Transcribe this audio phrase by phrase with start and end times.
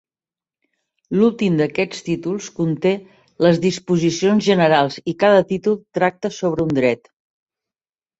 [1.17, 2.93] L'últim d'aquests títols conté
[3.47, 7.13] les disposicions generals i cada títol tracta sobre un dret.